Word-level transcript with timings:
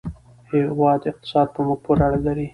د 0.47 0.47
هېواد 0.63 1.01
اقتصاد 1.11 1.47
په 1.55 1.59
موږ 1.65 1.79
پورې 1.85 2.01
اړه 2.07 2.19
لري. 2.27 2.47